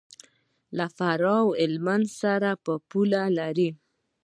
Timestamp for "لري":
3.37-3.69